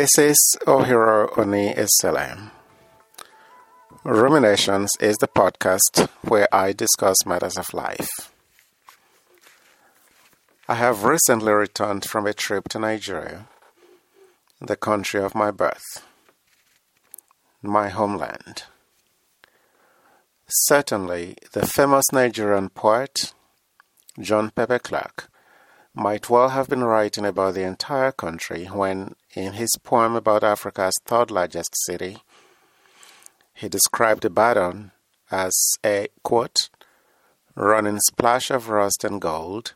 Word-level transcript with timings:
This 0.00 0.16
is 0.16 0.56
Ohiro 0.66 1.28
Oni 1.36 1.74
Isele. 1.74 2.50
Ruminations 4.02 4.88
is 4.98 5.18
the 5.18 5.28
podcast 5.28 6.08
where 6.22 6.48
I 6.50 6.72
discuss 6.72 7.26
matters 7.26 7.58
of 7.58 7.74
life. 7.74 8.32
I 10.66 10.76
have 10.76 11.04
recently 11.04 11.52
returned 11.52 12.06
from 12.06 12.26
a 12.26 12.32
trip 12.32 12.66
to 12.70 12.78
Nigeria, 12.78 13.46
the 14.58 14.74
country 14.74 15.22
of 15.22 15.34
my 15.34 15.50
birth, 15.50 16.02
my 17.60 17.90
homeland. 17.90 18.62
Certainly, 20.48 21.36
the 21.52 21.66
famous 21.66 22.10
Nigerian 22.10 22.70
poet 22.70 23.34
John 24.18 24.48
Pepper 24.48 24.78
Clark 24.78 25.28
might 25.94 26.30
well 26.30 26.48
have 26.48 26.68
been 26.68 26.84
writing 26.84 27.26
about 27.26 27.52
the 27.52 27.64
entire 27.64 28.12
country 28.12 28.64
when, 28.64 29.14
in 29.34 29.54
his 29.54 29.70
poem 29.82 30.14
about 30.14 30.44
Africa's 30.44 30.94
third 31.04 31.30
largest 31.30 31.74
city, 31.86 32.18
he 33.54 33.68
described 33.68 34.24
Ibadan 34.24 34.92
as 35.30 35.52
a 35.84 36.08
quote, 36.22 36.68
running 37.54 37.98
splash 38.00 38.50
of 38.50 38.68
rust 38.68 39.04
and 39.04 39.20
gold, 39.20 39.74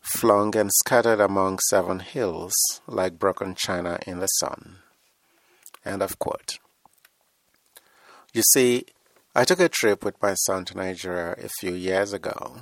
flung 0.00 0.56
and 0.56 0.70
scattered 0.72 1.20
among 1.20 1.58
seven 1.70 2.00
hills 2.00 2.52
like 2.86 3.18
broken 3.18 3.54
china 3.54 3.98
in 4.06 4.20
the 4.20 4.26
sun. 4.26 4.78
End 5.84 6.02
of 6.02 6.18
quote. 6.18 6.58
You 8.32 8.42
see, 8.52 8.84
I 9.34 9.44
took 9.44 9.60
a 9.60 9.68
trip 9.68 10.04
with 10.04 10.20
my 10.22 10.34
son 10.34 10.64
to 10.66 10.76
Nigeria 10.76 11.34
a 11.38 11.48
few 11.60 11.72
years 11.72 12.12
ago 12.12 12.58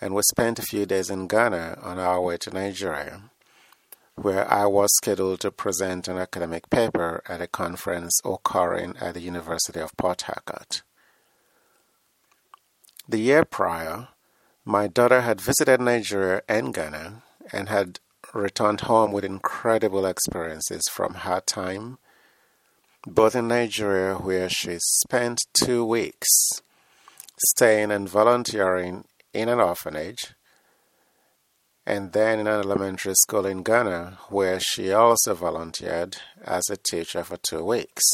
and 0.00 0.14
we 0.14 0.22
spent 0.30 0.58
a 0.58 0.62
few 0.62 0.86
days 0.86 1.10
in 1.10 1.26
Ghana 1.26 1.78
on 1.82 1.98
our 1.98 2.20
way 2.20 2.36
to 2.38 2.50
Nigeria, 2.50 3.22
where 4.22 4.50
I 4.50 4.66
was 4.66 4.90
scheduled 4.96 5.40
to 5.40 5.50
present 5.50 6.08
an 6.08 6.18
academic 6.18 6.70
paper 6.70 7.22
at 7.28 7.40
a 7.40 7.46
conference 7.46 8.20
occurring 8.24 8.96
at 9.00 9.14
the 9.14 9.20
University 9.20 9.80
of 9.80 9.96
Port 9.96 10.22
Harcourt. 10.22 10.82
The 13.08 13.18
year 13.18 13.44
prior, 13.44 14.08
my 14.64 14.86
daughter 14.86 15.22
had 15.22 15.40
visited 15.40 15.80
Nigeria 15.80 16.42
and 16.48 16.74
Ghana 16.74 17.22
and 17.52 17.68
had 17.68 18.00
returned 18.34 18.82
home 18.82 19.12
with 19.12 19.24
incredible 19.24 20.04
experiences 20.04 20.82
from 20.92 21.14
her 21.14 21.40
time, 21.40 21.98
both 23.06 23.34
in 23.34 23.48
Nigeria, 23.48 24.16
where 24.16 24.48
she 24.48 24.76
spent 24.78 25.38
two 25.64 25.84
weeks 25.84 26.28
staying 27.54 27.90
and 27.90 28.08
volunteering 28.08 29.04
in 29.32 29.48
an 29.48 29.60
orphanage, 29.60 30.34
and 31.88 32.12
then 32.12 32.38
in 32.38 32.46
an 32.46 32.60
elementary 32.60 33.14
school 33.14 33.46
in 33.46 33.62
Ghana, 33.62 34.18
where 34.28 34.60
she 34.60 34.92
also 34.92 35.34
volunteered 35.34 36.18
as 36.44 36.68
a 36.68 36.76
teacher 36.76 37.24
for 37.24 37.38
two 37.38 37.64
weeks. 37.64 38.04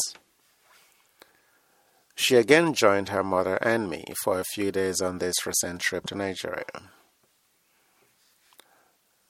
She 2.15 2.37
again 2.37 2.73
joined 2.73 3.09
her 3.09 3.21
mother 3.21 3.57
and 3.57 3.89
me 3.89 4.05
for 4.23 4.39
a 4.39 4.45
few 4.45 4.71
days 4.71 5.01
on 5.01 5.17
this 5.17 5.45
recent 5.45 5.81
trip 5.81 6.05
to 6.05 6.15
Nigeria. 6.15 6.89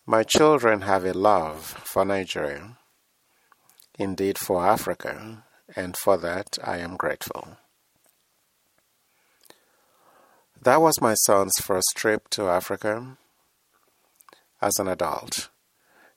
My 0.05 0.21
children 0.21 0.81
have 0.81 1.05
a 1.05 1.13
love 1.13 1.63
for 1.83 2.05
Nigeria, 2.05 2.77
indeed 3.97 4.37
for 4.37 4.63
Africa, 4.63 5.43
and 5.75 5.97
for 5.97 6.17
that 6.17 6.59
I 6.63 6.77
am 6.77 6.97
grateful. 6.97 7.57
That 10.61 10.81
was 10.81 11.01
my 11.01 11.15
son's 11.15 11.55
first 11.63 11.93
trip 11.95 12.29
to 12.29 12.43
Africa 12.43 13.17
as 14.65 14.79
an 14.79 14.87
adult, 14.87 15.49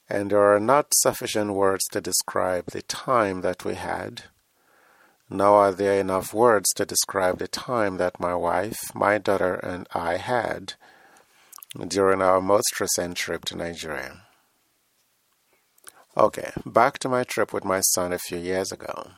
and 0.08 0.30
there 0.30 0.54
are 0.54 0.60
not 0.60 0.86
sufficient 0.94 1.52
words 1.52 1.84
to 1.92 2.00
describe 2.00 2.64
the 2.70 2.80
time 2.80 3.42
that 3.42 3.62
we 3.62 3.74
had, 3.74 4.24
nor 5.28 5.66
are 5.66 5.72
there 5.72 6.00
enough 6.00 6.32
words 6.32 6.70
to 6.74 6.86
describe 6.86 7.38
the 7.38 7.46
time 7.48 7.98
that 7.98 8.18
my 8.18 8.34
wife, 8.34 8.78
my 8.94 9.18
daughter, 9.18 9.54
and 9.56 9.86
I 9.92 10.16
had 10.16 10.74
during 11.86 12.22
our 12.22 12.40
most 12.40 12.80
recent 12.80 13.18
trip 13.18 13.44
to 13.44 13.56
Nigeria. 13.56 14.22
Okay, 16.16 16.50
back 16.64 16.98
to 17.00 17.08
my 17.08 17.24
trip 17.24 17.52
with 17.52 17.66
my 17.66 17.80
son 17.80 18.14
a 18.14 18.18
few 18.18 18.38
years 18.38 18.72
ago. 18.72 19.10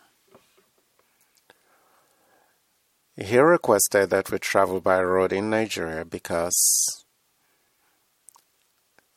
He 3.16 3.38
requested 3.38 4.10
that 4.10 4.32
we 4.32 4.38
travel 4.38 4.80
by 4.80 5.00
road 5.02 5.32
in 5.32 5.50
Nigeria 5.50 6.04
because 6.04 7.00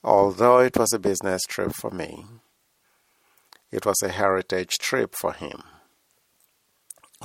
although 0.04 0.60
it 0.60 0.78
was 0.78 0.92
a 0.94 1.00
business 1.00 1.42
trip 1.48 1.74
for 1.74 1.92
me, 1.92 2.26
it 3.72 3.86
was 3.86 4.02
a 4.04 4.10
heritage 4.10 4.78
trip 4.80 5.16
for 5.16 5.34
him. 5.34 5.64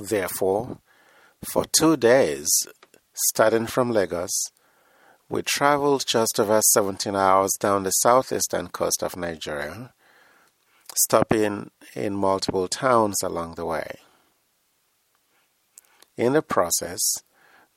Therefore, 0.01 0.79
for 1.51 1.65
two 1.65 1.97
days, 1.97 2.47
starting 3.31 3.67
from 3.67 3.91
Lagos, 3.91 4.31
we 5.29 5.43
traveled 5.43 6.05
just 6.07 6.39
over 6.39 6.61
17 6.73 7.15
hours 7.15 7.51
down 7.59 7.83
the 7.83 7.91
southeastern 7.91 8.69
coast 8.69 9.03
of 9.03 9.15
Nigeria, 9.15 9.93
stopping 10.95 11.69
in 11.93 12.15
multiple 12.15 12.67
towns 12.67 13.17
along 13.21 13.55
the 13.55 13.65
way. 13.65 13.99
In 16.17 16.33
the 16.33 16.41
process, 16.41 16.99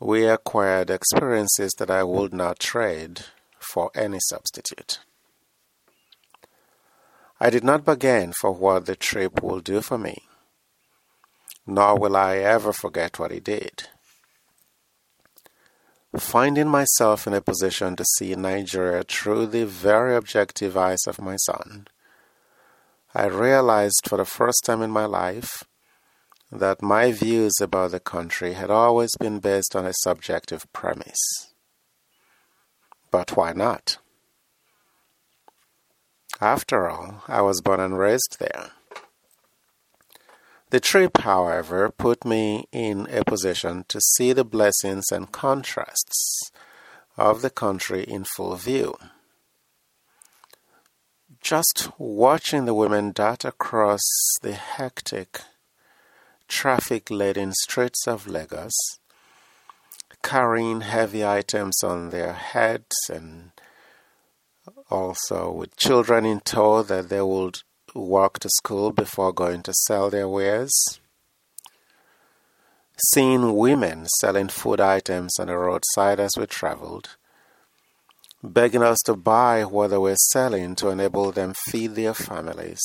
we 0.01 0.25
acquired 0.27 0.91
experiences 0.91 1.73
that 1.79 1.91
I 1.91 2.03
would 2.03 2.33
not 2.33 2.59
trade 2.59 3.27
for 3.72 3.91
any 3.94 4.19
substitute. 4.21 4.99
I 7.41 7.50
did 7.50 7.65
not 7.65 7.84
bargain 7.84 8.33
for 8.41 8.53
what 8.53 8.87
the 8.87 8.94
trip 8.94 9.43
will 9.43 9.60
do 9.60 9.81
for 9.81 9.99
me, 9.99 10.19
nor 11.66 11.99
will 11.99 12.16
I 12.16 12.37
ever 12.37 12.72
forget 12.72 13.19
what 13.19 13.32
it 13.32 13.44
did. 13.44 13.88
Finding 16.16 16.69
myself 16.69 17.27
in 17.27 17.32
a 17.32 17.41
position 17.41 17.97
to 17.97 18.05
see 18.16 18.34
Nigeria 18.34 19.03
through 19.03 19.47
the 19.47 19.65
very 19.65 20.15
objective 20.15 20.77
eyes 20.77 21.06
of 21.06 21.21
my 21.21 21.37
son, 21.37 21.88
I 23.15 23.27
realized 23.27 24.03
for 24.06 24.19
the 24.19 24.27
first 24.27 24.65
time 24.65 24.82
in 24.82 24.91
my 24.91 25.06
life 25.06 25.65
that 26.50 26.82
my 26.82 27.12
views 27.12 27.55
about 27.61 27.93
the 27.93 28.00
country 28.00 28.53
had 28.53 28.71
always 28.71 29.11
been 29.19 29.38
based 29.38 29.75
on 29.75 29.87
a 29.87 29.94
subjective 30.03 30.71
premise. 30.75 31.52
But 33.12 33.37
why 33.37 33.53
not? 33.53 33.99
After 36.41 36.91
all, 36.91 37.23
I 37.28 37.41
was 37.43 37.61
born 37.61 37.78
and 37.78 37.97
raised 37.97 38.39
there. 38.41 38.73
The 40.71 40.81
trip, 40.81 41.19
however, 41.19 41.91
put 41.91 42.25
me 42.25 42.67
in 42.73 43.06
a 43.11 43.23
position 43.25 43.84
to 43.89 44.00
see 44.00 44.33
the 44.33 44.45
blessings 44.45 45.12
and 45.12 45.31
contrasts 45.31 46.50
of 47.17 47.43
the 47.43 47.50
country 47.50 48.03
in 48.03 48.25
full 48.25 48.56
view. 48.56 48.97
Just 51.43 51.91
watching 51.99 52.65
the 52.65 52.75
women 52.75 53.12
dart 53.12 53.44
across 53.44 54.00
the 54.41 54.55
hectic 54.55 55.43
traffic 56.49 57.11
laden 57.11 57.53
streets 57.53 58.09
of 58.09 58.26
Lagos, 58.26 58.73
carrying 60.23 60.83
heavy 60.83 61.25
items 61.25 61.83
on 61.83 62.11
their 62.11 62.33
heads 62.33 62.95
and 63.11 63.51
also 64.91 65.51
with 65.51 65.77
children 65.77 66.25
in 66.25 66.41
tow 66.41 66.83
that 66.83 67.09
they 67.09 67.23
would 67.23 67.59
walk 67.95 68.39
to 68.39 68.49
school 68.51 68.93
before 68.93 69.33
going 69.33 69.63
to 69.63 69.73
sell 69.87 70.11
their 70.11 70.29
wares. 70.29 70.73
Seeing 73.13 73.57
women 73.57 74.07
selling 74.21 74.49
food 74.49 74.81
items 74.81 75.33
on 75.39 75.49
the 75.49 75.57
roadside 75.57 76.21
as 76.21 76.33
we 76.37 76.47
traveled, 76.47 77.17
begging 78.43 78.83
us 78.83 79.01
to 79.07 79.17
buy 79.17 79.65
what 79.65 79.89
they 79.89 79.99
were 79.99 80.17
selling 80.31 80.77
to 80.77 80.89
enable 80.91 81.33
them 81.33 81.55
feed 81.69 81.95
their 81.95 82.15
families 82.15 82.81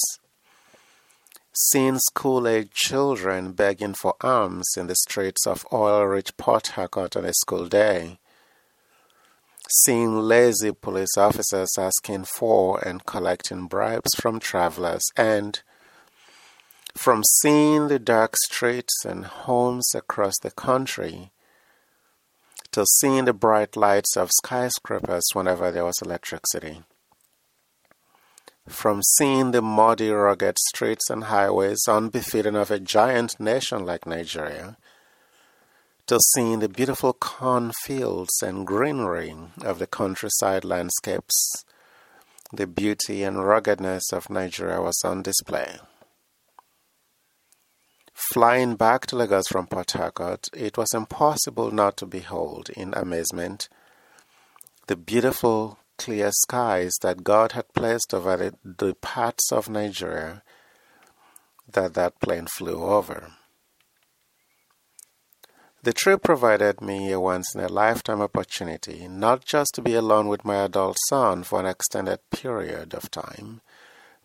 Seeing 1.60 1.98
school 1.98 2.48
age 2.48 2.70
children 2.72 3.54
begging 3.54 3.96
for 3.96 4.14
alms 4.22 4.68
in 4.78 4.86
the 4.86 4.96
streets 4.96 5.48
of 5.48 5.66
oil 5.74 6.04
rich 6.04 6.38
Port 6.38 6.68
Harcourt 6.68 7.18
on 7.18 7.26
a 7.26 7.34
school 7.34 7.66
day. 7.68 8.20
Seeing 9.68 10.20
lazy 10.20 10.72
police 10.72 11.18
officers 11.18 11.72
asking 11.76 12.26
for 12.26 12.80
and 12.88 13.08
collecting 13.08 13.66
bribes 13.66 14.14
from 14.14 14.40
travelers, 14.40 15.02
and 15.18 15.60
from 16.96 17.24
seeing 17.24 17.88
the 17.88 17.98
dark 17.98 18.38
streets 18.38 19.04
and 19.04 19.26
homes 19.26 19.96
across 19.96 20.38
the 20.38 20.52
country 20.52 21.32
to 22.72 22.86
seeing 23.00 23.26
the 23.26 23.34
bright 23.34 23.76
lights 23.76 24.16
of 24.16 24.30
skyscrapers 24.32 25.26
whenever 25.34 25.72
there 25.72 25.86
was 25.86 26.04
electricity. 26.04 26.84
From 28.68 29.02
seeing 29.02 29.52
the 29.52 29.62
muddy, 29.62 30.10
rugged 30.10 30.58
streets 30.70 31.10
and 31.10 31.26
highways 31.26 31.80
unbefitting 31.88 32.56
of 32.56 32.70
a 32.70 32.80
giant 32.80 33.40
nation 33.40 33.86
like 33.86 34.06
Nigeria, 34.06 34.78
to 36.08 36.20
seeing 36.34 36.60
the 36.60 36.70
beautiful 36.70 37.14
cornfields 37.14 38.42
and 38.42 38.68
greenery 38.68 39.36
of 39.64 39.80
the 39.80 39.88
countryside 39.88 40.66
landscapes, 40.66 41.66
the 42.52 42.68
beauty 42.68 43.24
and 43.24 43.46
ruggedness 43.46 44.12
of 44.12 44.30
Nigeria 44.30 44.82
was 44.82 45.02
on 45.04 45.22
display. 45.22 45.80
Flying 48.34 48.76
back 48.76 49.06
to 49.08 49.16
Lagos 49.16 49.48
from 49.48 49.68
Port 49.68 49.92
Harcourt, 49.92 50.48
it 50.54 50.78
was 50.78 50.94
impossible 50.94 51.72
not 51.72 51.98
to 51.98 52.06
behold 52.06 52.70
in 52.76 52.94
amazement 52.94 53.70
the 54.88 54.96
beautiful 54.96 55.78
clear 55.98 56.32
skies 56.32 56.94
that 57.02 57.24
God 57.24 57.54
had 57.54 57.74
placed 57.74 58.14
over 58.14 58.38
the, 58.38 58.54
the 58.64 58.94
parts 58.96 59.52
of 59.52 59.70
Nigeria 59.70 60.44
that 61.72 61.94
that 61.96 62.20
plane 62.20 62.48
flew 62.48 62.84
over. 62.84 63.32
The 65.84 65.94
trip 65.94 66.24
provided 66.24 66.82
me 66.82 67.12
a 67.12 67.20
once 67.20 67.56
in 67.56 67.62
a 67.62 67.68
lifetime 67.68 68.22
opportunity 68.22 69.08
not 69.08 69.46
just 69.46 69.74
to 69.76 69.82
be 69.82 69.94
alone 69.94 70.28
with 70.28 70.44
my 70.44 70.58
adult 70.66 70.98
son 71.08 71.44
for 71.44 71.60
an 71.60 71.66
extended 71.66 72.20
period 72.30 72.94
of 72.94 73.12
time, 73.12 73.62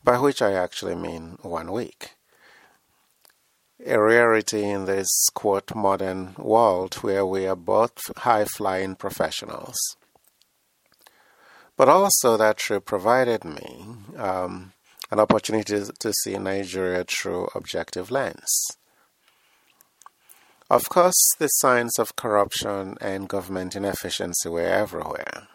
by 0.02 0.18
which 0.18 0.42
I 0.42 0.52
actually 0.52 0.96
mean 0.96 1.38
one 1.42 1.70
week. 1.70 2.16
A 3.84 4.00
rarity 4.00 4.64
in 4.64 4.86
this 4.86 5.08
quote 5.34 5.75
modern 5.75 6.34
world 6.38 6.94
where 6.96 7.26
we 7.26 7.46
are 7.46 7.56
both 7.56 7.98
high 8.18 8.44
flying 8.44 8.96
professionals. 8.96 9.76
But 11.76 11.88
also, 11.88 12.36
that 12.36 12.58
trip 12.58 12.84
provided 12.84 13.44
me 13.44 13.86
um, 14.16 14.72
an 15.10 15.20
opportunity 15.20 15.80
to 15.98 16.12
see 16.22 16.38
Nigeria 16.38 17.04
through 17.04 17.48
objective 17.54 18.10
lens. 18.10 18.76
Of 20.70 20.88
course, 20.88 21.20
the 21.38 21.48
signs 21.48 21.98
of 21.98 22.16
corruption 22.16 22.96
and 23.00 23.28
government 23.28 23.76
inefficiency 23.76 24.48
were 24.48 24.60
everywhere. 24.60 25.48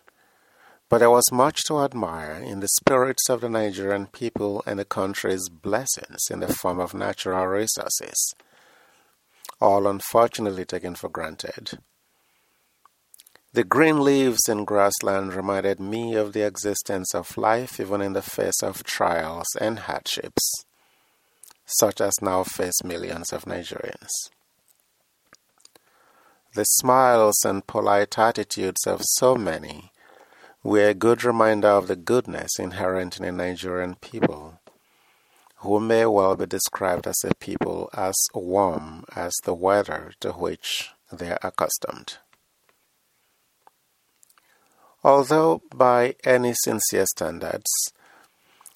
But 0.90 1.00
there 1.00 1.10
was 1.10 1.32
much 1.32 1.64
to 1.66 1.80
admire 1.82 2.34
in 2.34 2.60
the 2.60 2.68
spirits 2.68 3.28
of 3.30 3.42
the 3.42 3.50
Nigerian 3.50 4.08
people 4.08 4.64
and 4.66 4.80
the 4.80 4.86
country's 4.86 5.50
blessings 5.50 6.28
in 6.30 6.40
the 6.40 6.54
form 6.54 6.80
of 6.80 6.94
natural 6.94 7.46
resources, 7.48 8.34
all 9.60 9.88
unfortunately 9.88 10.66
taken 10.66 10.96
for 10.96 11.10
granted. 11.10 11.80
The 13.58 13.64
green 13.64 14.04
leaves 14.04 14.48
in 14.48 14.66
grassland 14.66 15.34
reminded 15.34 15.80
me 15.80 16.14
of 16.14 16.34
the 16.34 16.46
existence 16.46 17.16
of 17.16 17.36
life 17.40 17.80
even 17.80 18.02
in 18.02 18.14
the 18.14 18.22
face 18.22 18.62
of 18.62 18.84
trials 18.84 19.48
and 19.60 19.80
hardships, 19.80 20.64
such 21.66 22.00
as 22.00 22.22
now 22.22 22.44
face 22.44 22.84
millions 22.84 23.34
of 23.34 23.46
Nigerians. 23.46 24.12
The 26.54 26.66
smiles 26.66 27.44
and 27.44 27.66
polite 27.66 28.20
attitudes 28.20 28.86
of 28.86 29.02
so 29.04 29.34
many 29.34 29.92
were 30.62 30.90
a 30.90 30.94
good 30.94 31.24
reminder 31.24 31.70
of 31.70 31.88
the 31.88 31.96
goodness 31.96 32.60
inherent 32.60 33.18
in 33.18 33.26
the 33.26 33.32
Nigerian 33.32 33.96
people, 33.96 34.60
who 35.62 35.80
may 35.80 36.06
well 36.06 36.36
be 36.36 36.46
described 36.46 37.08
as 37.08 37.24
a 37.24 37.34
people 37.34 37.90
as 37.92 38.14
warm 38.36 39.04
as 39.16 39.34
the 39.46 39.56
weather 39.56 40.14
to 40.20 40.34
which 40.34 40.92
they 41.12 41.32
are 41.32 41.40
accustomed. 41.42 42.20
Although, 45.08 45.62
by 45.74 46.16
any 46.26 46.54
sincere 46.54 47.06
standards, 47.06 47.72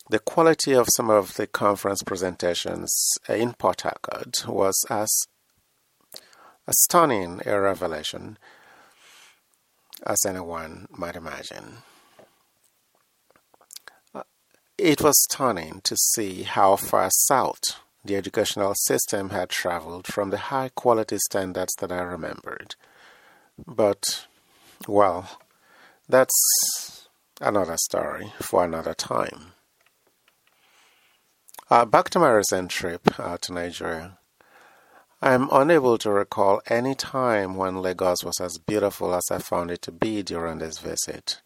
the 0.09 0.17
quality 0.17 0.71
of 0.71 0.87
some 0.95 1.09
of 1.09 1.33
the 1.33 1.45
conference 1.45 2.03
presentations 2.03 2.89
in 3.27 3.51
Port 3.51 3.81
Harcourt 3.81 4.47
was 4.47 4.85
as 4.89 5.09
a 6.65 6.71
stunning 6.71 7.41
a 7.45 7.59
revelation, 7.59 8.37
as 10.05 10.25
anyone 10.25 10.87
might 10.89 11.17
imagine. 11.17 11.79
Uh, 14.15 14.23
it 14.77 15.01
was 15.01 15.21
stunning 15.29 15.81
to 15.83 15.97
see 15.97 16.43
how 16.43 16.77
far 16.77 17.09
south 17.27 17.75
the 18.05 18.15
educational 18.15 18.73
system 18.73 19.31
had 19.31 19.49
traveled 19.49 20.07
from 20.07 20.29
the 20.29 20.37
high 20.37 20.69
quality 20.69 21.17
standards 21.17 21.73
that 21.79 21.91
I 21.91 21.99
remembered. 21.99 22.75
But, 23.67 24.27
well, 24.87 25.40
that's 26.11 27.07
another 27.39 27.77
story 27.77 28.33
for 28.41 28.63
another 28.65 28.93
time. 28.93 29.53
Uh, 31.69 31.85
back 31.85 32.09
to 32.09 32.19
my 32.19 32.29
recent 32.29 32.69
trip 32.69 33.17
uh, 33.17 33.37
to 33.41 33.53
Nigeria. 33.53 34.17
I 35.21 35.33
am 35.33 35.47
unable 35.51 35.97
to 35.99 36.11
recall 36.11 36.61
any 36.67 36.95
time 36.95 37.55
when 37.55 37.81
Lagos 37.81 38.23
was 38.23 38.41
as 38.41 38.57
beautiful 38.57 39.13
as 39.13 39.23
I 39.31 39.37
found 39.37 39.71
it 39.71 39.81
to 39.83 39.91
be 39.91 40.21
during 40.21 40.57
this 40.57 40.79
visit. 40.79 41.41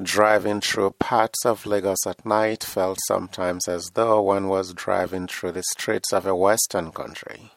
Driving 0.00 0.60
through 0.60 0.92
parts 0.92 1.44
of 1.44 1.66
Lagos 1.66 2.06
at 2.06 2.24
night 2.24 2.64
felt 2.64 2.98
sometimes 3.06 3.68
as 3.68 3.90
though 3.94 4.22
one 4.22 4.48
was 4.48 4.72
driving 4.72 5.26
through 5.26 5.52
the 5.52 5.62
streets 5.62 6.12
of 6.12 6.26
a 6.26 6.34
Western 6.34 6.90
country. 6.90 7.52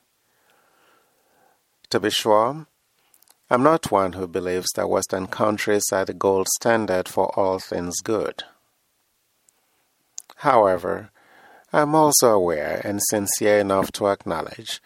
To 1.90 2.00
be 2.00 2.10
sure, 2.10 2.68
I'm 3.50 3.64
not 3.64 3.92
one 3.92 4.14
who 4.14 4.28
believes 4.28 4.72
that 4.76 4.90
Western 4.90 5.28
countries 5.28 5.84
are 5.92 6.06
the 6.06 6.14
gold 6.14 6.48
standard 6.60 7.08
for 7.08 7.28
all 7.38 7.60
things 7.60 7.96
good. 8.04 8.44
However, 10.38 11.12
I 11.72 11.82
am 11.82 11.96
also 11.96 12.32
aware 12.32 12.82
and 12.84 13.02
sincere 13.10 13.60
enough 13.60 13.92
to 13.94 14.08
acknowledge 14.08 14.82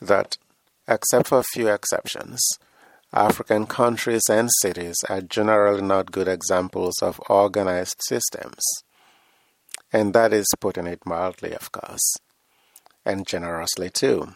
that, 0.00 0.36
except 0.88 1.28
for 1.28 1.38
a 1.38 1.44
few 1.52 1.68
exceptions, 1.68 2.40
African 3.12 3.66
countries 3.66 4.22
and 4.28 4.50
cities 4.60 4.96
are 5.08 5.20
generally 5.20 5.82
not 5.82 6.10
good 6.10 6.26
examples 6.26 6.94
of 7.00 7.20
organized 7.28 8.00
systems. 8.08 8.60
And 9.92 10.12
that 10.14 10.32
is 10.32 10.46
putting 10.60 10.88
it 10.88 11.06
mildly, 11.06 11.52
of 11.52 11.70
course, 11.70 12.16
and 13.04 13.26
generously 13.26 13.90
too. 13.90 14.34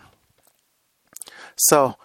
So, 1.56 1.96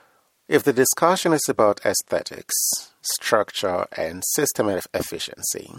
if 0.47 0.63
the 0.63 0.73
discussion 0.73 1.33
is 1.33 1.47
about 1.47 1.85
aesthetics, 1.85 2.53
structure, 3.01 3.85
and 3.95 4.23
system 4.33 4.69
efficiency, 4.93 5.71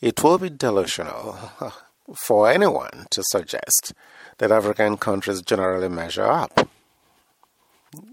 it 0.00 0.22
will 0.22 0.38
be 0.38 0.50
delusional 0.50 1.38
for 2.26 2.50
anyone 2.50 3.06
to 3.10 3.22
suggest 3.30 3.92
that 4.38 4.52
African 4.52 4.96
countries 4.96 5.42
generally 5.42 5.88
measure 5.88 6.24
up. 6.24 6.68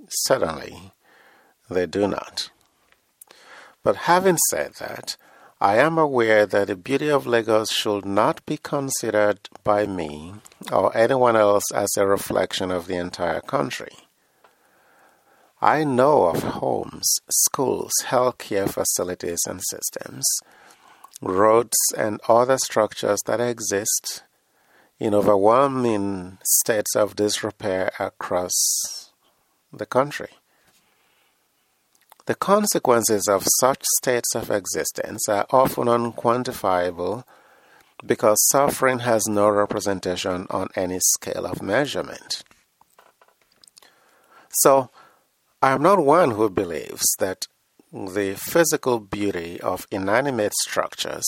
Certainly, 0.10 0.92
they 1.70 1.86
do 1.86 2.08
not. 2.08 2.50
But 3.84 3.96
having 3.96 4.38
said 4.50 4.74
that, 4.80 5.16
I 5.62 5.78
am 5.78 5.98
aware 5.98 6.46
that 6.46 6.68
the 6.68 6.76
beauty 6.76 7.10
of 7.10 7.26
Lagos 7.26 7.72
should 7.72 8.04
not 8.04 8.46
be 8.46 8.58
considered 8.58 9.40
by 9.64 9.86
me 9.86 10.34
or 10.72 10.96
anyone 10.98 11.36
else 11.36 11.72
as 11.74 11.96
a 11.96 12.06
reflection 12.06 12.72
of 12.72 12.88
the 12.88 12.96
entire 12.96 13.42
country. 13.42 14.05
I 15.66 15.84
know 15.84 16.26
of 16.26 16.44
homes, 16.44 17.12
schools, 17.28 17.92
healthcare 18.04 18.70
facilities, 18.70 19.40
and 19.48 19.60
systems 19.68 20.24
roads, 21.24 21.76
and 21.98 22.22
other 22.30 22.60
structures 22.60 23.20
that 23.26 23.42
exist 23.42 24.22
in 25.00 25.16
overwhelming 25.16 26.38
states 26.44 26.96
of 26.96 27.16
disrepair 27.16 27.92
across 28.00 29.10
the 29.74 29.88
country. 29.88 30.30
The 32.28 32.36
consequences 32.36 33.28
of 33.28 33.48
such 33.60 33.84
states 34.00 34.36
of 34.36 34.52
existence 34.52 35.28
are 35.28 35.48
often 35.50 35.88
unquantifiable 35.88 37.24
because 38.06 38.38
suffering 38.52 39.00
has 39.00 39.26
no 39.26 39.50
representation 39.50 40.46
on 40.52 40.68
any 40.76 41.00
scale 41.00 41.48
of 41.48 41.64
measurement. 41.64 42.44
So, 44.62 44.92
I 45.62 45.72
am 45.72 45.82
not 45.82 46.00
one 46.00 46.32
who 46.32 46.50
believes 46.50 47.06
that 47.20 47.48
the 47.92 48.36
physical 48.38 49.00
beauty 49.00 49.60
of 49.62 49.88
inanimate 49.90 50.54
structures 50.54 51.26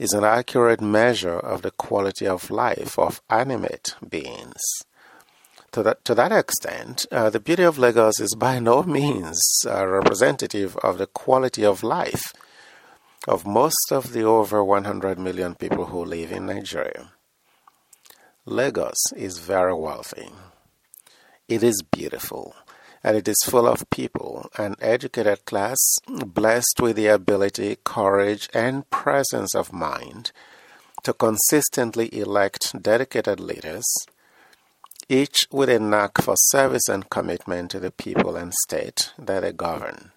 is 0.00 0.12
an 0.12 0.24
accurate 0.24 0.80
measure 0.80 1.38
of 1.38 1.62
the 1.62 1.70
quality 1.70 2.26
of 2.26 2.50
life 2.50 2.98
of 2.98 3.20
animate 3.28 3.94
beings. 4.08 4.60
To 5.72 5.82
that, 5.82 6.04
to 6.06 6.14
that 6.14 6.32
extent, 6.32 7.04
uh, 7.12 7.28
the 7.28 7.40
beauty 7.40 7.62
of 7.62 7.78
Lagos 7.78 8.20
is 8.20 8.34
by 8.34 8.58
no 8.58 8.82
means 8.82 9.38
uh, 9.66 9.86
representative 9.86 10.76
of 10.78 10.96
the 10.96 11.06
quality 11.06 11.64
of 11.64 11.82
life 11.82 12.32
of 13.28 13.46
most 13.46 13.90
of 13.90 14.12
the 14.12 14.22
over 14.22 14.64
100 14.64 15.18
million 15.18 15.54
people 15.54 15.86
who 15.86 16.04
live 16.04 16.32
in 16.32 16.46
Nigeria. 16.46 17.12
Lagos 18.46 19.12
is 19.14 19.38
very 19.38 19.74
wealthy. 19.74 20.30
It 21.48 21.62
is 21.62 21.82
beautiful 21.82 22.54
and 23.02 23.16
it 23.16 23.28
is 23.28 23.36
full 23.44 23.66
of 23.66 23.88
people, 23.90 24.50
an 24.58 24.76
educated 24.80 25.44
class 25.44 25.78
blessed 26.08 26.80
with 26.80 26.96
the 26.96 27.06
ability, 27.06 27.76
courage, 27.84 28.48
and 28.52 28.88
presence 28.90 29.54
of 29.54 29.72
mind 29.72 30.32
to 31.04 31.12
consistently 31.12 32.12
elect 32.12 32.82
dedicated 32.82 33.38
leaders, 33.38 33.84
each 35.08 35.46
with 35.52 35.68
a 35.68 35.78
knack 35.78 36.20
for 36.20 36.34
service 36.36 36.88
and 36.88 37.10
commitment 37.10 37.70
to 37.70 37.78
the 37.78 37.92
people 37.92 38.34
and 38.34 38.52
state 38.64 39.12
that 39.16 39.40
they 39.40 39.52
govern. 39.52 40.10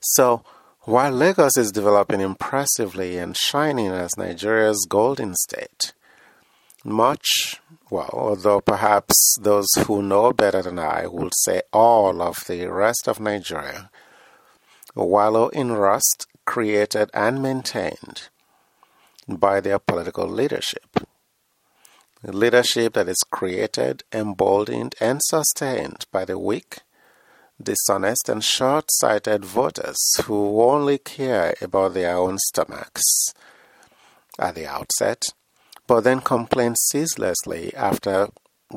So, 0.00 0.44
while 0.82 1.12
Lagos 1.12 1.56
is 1.56 1.72
developing 1.72 2.20
impressively 2.20 3.16
and 3.16 3.34
shining 3.34 3.88
as 3.88 4.10
Nigeria's 4.18 4.86
golden 4.86 5.34
state, 5.34 5.94
much, 6.84 7.60
well, 7.90 8.10
although 8.12 8.60
perhaps 8.60 9.36
those 9.40 9.68
who 9.86 10.02
know 10.02 10.32
better 10.32 10.62
than 10.62 10.78
I 10.78 11.06
would 11.06 11.32
say 11.44 11.62
all 11.72 12.20
of 12.22 12.44
the 12.46 12.66
rest 12.66 13.08
of 13.08 13.20
Nigeria 13.20 13.90
wallow 14.94 15.48
in 15.48 15.72
rust 15.72 16.26
created 16.44 17.10
and 17.12 17.42
maintained 17.42 18.28
by 19.26 19.60
their 19.60 19.78
political 19.78 20.28
leadership. 20.28 21.06
Leadership 22.22 22.94
that 22.94 23.08
is 23.08 23.22
created, 23.30 24.02
emboldened, 24.12 24.94
and 25.00 25.20
sustained 25.24 26.06
by 26.10 26.24
the 26.24 26.38
weak, 26.38 26.78
dishonest, 27.62 28.28
and 28.28 28.42
short 28.42 28.86
sighted 28.90 29.44
voters 29.44 29.98
who 30.24 30.62
only 30.62 30.98
care 30.98 31.54
about 31.60 31.94
their 31.94 32.16
own 32.16 32.38
stomachs 32.48 33.02
at 34.38 34.54
the 34.54 34.66
outset 34.66 35.22
but 35.86 36.02
then 36.02 36.20
complain 36.20 36.74
ceaselessly 36.76 37.74
after 37.74 38.28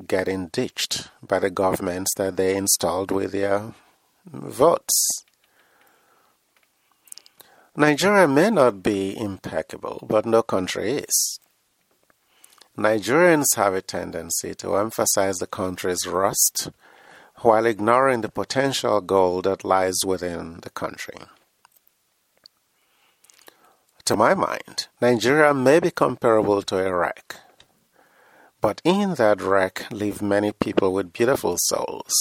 getting 0.08 0.48
ditched 0.48 1.10
by 1.26 1.40
the 1.40 1.50
governments 1.50 2.14
that 2.18 2.38
they 2.38 2.56
installed 2.56 3.12
with 3.12 3.32
their 3.32 3.74
votes. 4.26 5.24
Nigeria 7.76 8.28
may 8.28 8.50
not 8.50 8.82
be 8.82 9.18
impeccable, 9.18 10.06
but 10.08 10.26
no 10.26 10.42
country 10.42 10.94
is. 10.94 11.40
Nigerians 12.78 13.56
have 13.56 13.74
a 13.74 13.82
tendency 13.82 14.54
to 14.56 14.76
emphasize 14.76 15.38
the 15.38 15.48
country's 15.48 16.06
rust 16.06 16.70
while 17.38 17.66
ignoring 17.66 18.22
the 18.22 18.30
potential 18.30 19.00
gold 19.02 19.46
that 19.46 19.64
lies 19.64 19.98
within 20.06 20.60
the 20.62 20.70
country. 20.70 21.16
To 24.08 24.16
my 24.16 24.34
mind, 24.36 24.88
Nigeria 25.02 25.54
may 25.54 25.82
be 25.82 25.92
comparable 25.92 26.62
to 26.62 26.78
wreck. 26.94 27.42
But 28.62 28.82
in 28.86 29.16
that 29.16 29.42
wreck 29.42 29.86
live 29.92 30.22
many 30.22 30.54
people 30.54 30.94
with 30.94 31.12
beautiful 31.12 31.58
souls. 31.66 32.14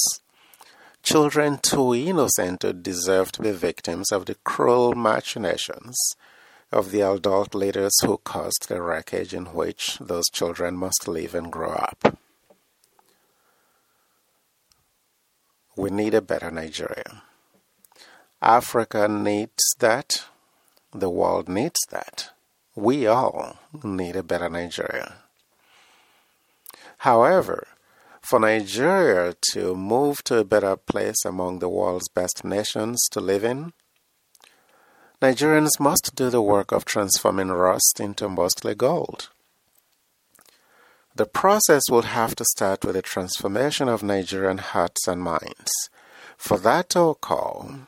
Children 1.04 1.60
too 1.62 1.94
innocent 1.94 2.62
to 2.62 2.72
deserve 2.72 3.30
to 3.32 3.42
be 3.42 3.52
victims 3.52 4.10
of 4.10 4.26
the 4.26 4.34
cruel 4.42 4.96
machinations 4.96 5.96
of 6.72 6.90
the 6.90 7.02
adult 7.02 7.54
leaders 7.54 7.94
who 8.02 8.18
caused 8.18 8.66
the 8.68 8.82
wreckage 8.82 9.32
in 9.32 9.44
which 9.54 9.96
those 10.00 10.28
children 10.32 10.76
must 10.76 11.06
live 11.06 11.36
and 11.36 11.52
grow 11.52 11.70
up. 11.70 12.18
We 15.76 15.90
need 15.90 16.14
a 16.14 16.20
better 16.20 16.50
Nigeria. 16.50 17.22
Africa 18.42 19.06
needs 19.06 19.62
that 19.78 20.24
the 20.92 21.10
world 21.10 21.48
needs 21.48 21.80
that. 21.90 22.30
We 22.74 23.06
all 23.06 23.58
need 23.82 24.16
a 24.16 24.22
better 24.22 24.48
Nigeria. 24.48 25.14
However, 26.98 27.66
for 28.20 28.40
Nigeria 28.40 29.34
to 29.52 29.74
move 29.74 30.24
to 30.24 30.38
a 30.38 30.44
better 30.44 30.76
place 30.76 31.24
among 31.24 31.58
the 31.58 31.68
world's 31.68 32.08
best 32.08 32.44
nations 32.44 33.06
to 33.12 33.20
live 33.20 33.44
in, 33.44 33.72
Nigerians 35.22 35.80
must 35.80 36.14
do 36.14 36.28
the 36.28 36.42
work 36.42 36.72
of 36.72 36.84
transforming 36.84 37.48
rust 37.48 38.00
into 38.00 38.28
mostly 38.28 38.74
gold. 38.74 39.30
The 41.14 41.24
process 41.24 41.84
will 41.90 42.02
have 42.02 42.36
to 42.36 42.44
start 42.44 42.84
with 42.84 42.96
a 42.96 43.00
transformation 43.00 43.88
of 43.88 44.02
Nigerian 44.02 44.58
hearts 44.58 45.08
and 45.08 45.22
minds. 45.22 45.70
For 46.36 46.58
that 46.58 46.90
to 46.90 47.00
occur, 47.00 47.86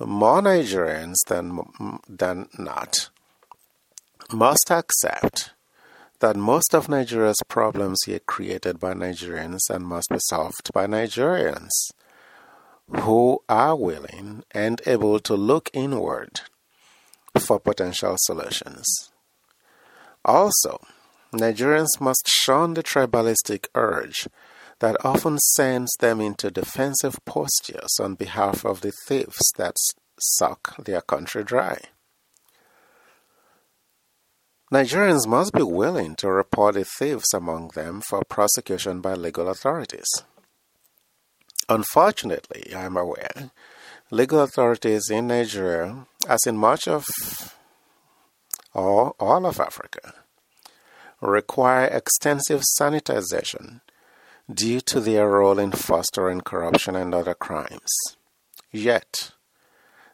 more 0.00 0.40
Nigerians 0.40 1.16
than, 1.26 1.60
than 2.08 2.48
not 2.58 3.10
must 4.32 4.70
accept 4.70 5.52
that 6.20 6.36
most 6.36 6.74
of 6.74 6.88
Nigeria's 6.88 7.40
problems 7.48 7.98
are 8.08 8.18
created 8.20 8.80
by 8.80 8.92
Nigerians 8.92 9.70
and 9.70 9.86
must 9.86 10.08
be 10.10 10.18
solved 10.28 10.72
by 10.72 10.86
Nigerians 10.86 11.70
who 12.90 13.42
are 13.48 13.76
willing 13.76 14.42
and 14.52 14.80
able 14.86 15.20
to 15.20 15.34
look 15.34 15.70
inward 15.72 16.40
for 17.38 17.60
potential 17.60 18.16
solutions. 18.18 19.10
Also, 20.24 20.80
Nigerians 21.32 22.00
must 22.00 22.26
shun 22.26 22.74
the 22.74 22.82
tribalistic 22.82 23.66
urge 23.74 24.28
that 24.80 25.04
often 25.04 25.38
sends 25.38 25.90
them 25.98 26.20
into 26.20 26.50
defensive 26.50 27.18
postures 27.24 27.98
on 28.00 28.14
behalf 28.14 28.64
of 28.64 28.80
the 28.80 28.92
thieves 29.06 29.52
that 29.56 29.76
suck 30.20 30.76
their 30.84 31.00
country 31.00 31.44
dry. 31.44 31.80
Nigerians 34.72 35.26
must 35.26 35.52
be 35.54 35.62
willing 35.62 36.14
to 36.16 36.30
report 36.30 36.74
the 36.74 36.84
thieves 36.84 37.32
among 37.32 37.68
them 37.74 38.02
for 38.06 38.22
prosecution 38.28 39.00
by 39.00 39.14
legal 39.14 39.48
authorities. 39.48 40.06
Unfortunately, 41.70 42.74
I 42.74 42.84
am 42.84 42.96
aware, 42.96 43.50
legal 44.10 44.40
authorities 44.40 45.08
in 45.10 45.28
Nigeria, 45.28 46.06
as 46.28 46.40
in 46.46 46.56
much 46.56 46.86
of 46.86 47.04
or 48.74 49.14
all 49.18 49.46
of 49.46 49.58
Africa, 49.58 50.14
require 51.20 51.86
extensive 51.86 52.62
sanitization 52.78 53.80
due 54.52 54.80
to 54.80 55.00
their 55.00 55.28
role 55.28 55.58
in 55.58 55.72
fostering 55.72 56.40
corruption 56.40 56.96
and 56.96 57.14
other 57.14 57.34
crimes. 57.34 57.90
Yet, 58.72 59.32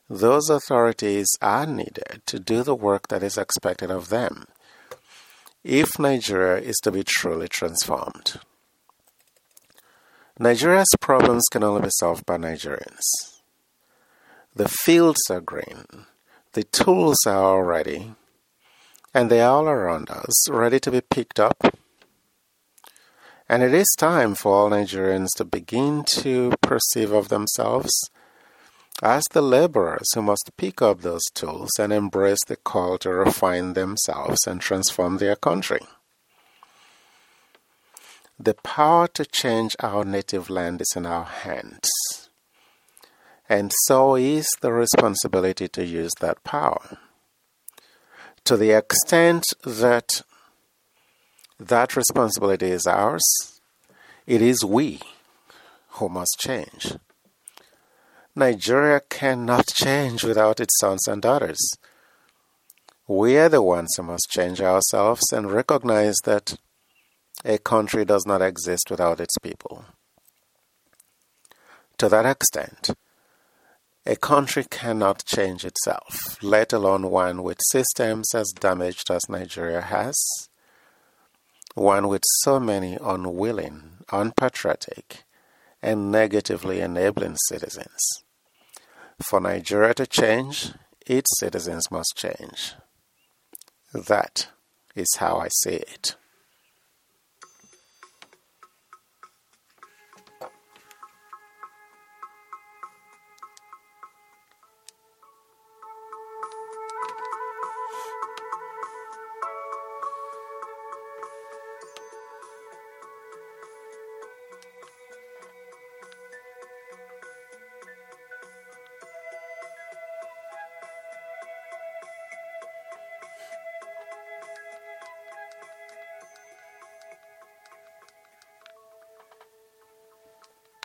those 0.08 0.50
authorities 0.50 1.28
are 1.40 1.66
needed 1.66 2.22
to 2.26 2.38
do 2.38 2.62
the 2.62 2.74
work 2.74 3.08
that 3.08 3.22
is 3.22 3.38
expected 3.38 3.90
of 3.90 4.08
them 4.08 4.46
if 5.62 5.98
Nigeria 5.98 6.60
is 6.62 6.76
to 6.82 6.92
be 6.92 7.02
truly 7.02 7.48
transformed. 7.48 8.38
Nigeria's 10.38 10.92
problems 11.00 11.44
can 11.50 11.62
only 11.62 11.82
be 11.82 11.90
solved 11.90 12.26
by 12.26 12.36
Nigerians. 12.36 13.00
The 14.54 14.68
fields 14.68 15.20
are 15.30 15.40
green, 15.40 16.06
the 16.52 16.64
tools 16.64 17.18
are 17.26 17.36
all 17.42 17.62
ready, 17.62 18.14
and 19.14 19.30
they 19.30 19.40
are 19.40 19.50
all 19.56 19.68
around 19.68 20.10
us, 20.10 20.48
ready 20.50 20.78
to 20.80 20.90
be 20.90 21.00
picked 21.00 21.40
up 21.40 21.76
and 23.48 23.62
it 23.62 23.74
is 23.74 23.94
time 23.98 24.34
for 24.34 24.54
all 24.54 24.70
Nigerians 24.70 25.28
to 25.36 25.44
begin 25.44 26.04
to 26.04 26.52
perceive 26.62 27.12
of 27.12 27.28
themselves 27.28 27.92
as 29.02 29.24
the 29.32 29.42
laborers 29.42 30.06
who 30.14 30.22
must 30.22 30.52
pick 30.56 30.80
up 30.80 31.00
those 31.00 31.24
tools 31.34 31.70
and 31.78 31.92
embrace 31.92 32.42
the 32.46 32.56
call 32.56 32.96
to 32.98 33.10
refine 33.10 33.74
themselves 33.74 34.46
and 34.46 34.60
transform 34.60 35.18
their 35.18 35.36
country. 35.36 35.80
The 38.38 38.54
power 38.54 39.08
to 39.08 39.24
change 39.24 39.76
our 39.80 40.04
native 40.04 40.48
land 40.48 40.80
is 40.80 40.92
in 40.96 41.06
our 41.06 41.24
hands. 41.24 41.88
And 43.48 43.72
so 43.84 44.16
is 44.16 44.48
the 44.60 44.72
responsibility 44.72 45.68
to 45.68 45.84
use 45.84 46.12
that 46.20 46.42
power. 46.44 46.98
To 48.44 48.56
the 48.56 48.70
extent 48.70 49.44
that 49.64 50.22
that 51.68 51.96
responsibility 51.96 52.70
is 52.70 52.86
ours. 52.86 53.60
It 54.26 54.42
is 54.42 54.64
we 54.64 55.00
who 55.90 56.08
must 56.08 56.36
change. 56.38 56.96
Nigeria 58.34 59.00
cannot 59.08 59.68
change 59.68 60.24
without 60.24 60.58
its 60.60 60.78
sons 60.78 61.06
and 61.06 61.22
daughters. 61.22 61.60
We 63.06 63.36
are 63.38 63.48
the 63.48 63.62
ones 63.62 63.94
who 63.96 64.02
must 64.02 64.28
change 64.30 64.60
ourselves 64.60 65.22
and 65.32 65.52
recognize 65.52 66.16
that 66.24 66.56
a 67.44 67.58
country 67.58 68.04
does 68.04 68.24
not 68.26 68.42
exist 68.42 68.90
without 68.90 69.20
its 69.20 69.36
people. 69.38 69.84
To 71.98 72.08
that 72.08 72.26
extent, 72.26 72.90
a 74.06 74.16
country 74.16 74.64
cannot 74.68 75.24
change 75.24 75.64
itself, 75.64 76.42
let 76.42 76.72
alone 76.72 77.10
one 77.10 77.42
with 77.42 77.58
systems 77.70 78.34
as 78.34 78.48
damaged 78.58 79.10
as 79.10 79.28
Nigeria 79.28 79.80
has 79.80 80.14
one 81.74 82.08
with 82.08 82.22
so 82.42 82.58
many 82.58 82.96
unwilling, 83.02 83.98
unpatriotic, 84.10 85.24
and 85.82 86.10
negatively 86.10 86.80
enabling 86.80 87.36
citizens. 87.48 88.24
For 89.22 89.40
Nigeria 89.40 89.94
to 89.94 90.06
change, 90.06 90.72
its 91.06 91.30
citizens 91.38 91.90
must 91.90 92.14
change. 92.16 92.74
That 93.92 94.48
is 94.94 95.16
how 95.18 95.38
I 95.38 95.48
see 95.48 95.76
it. 95.76 96.16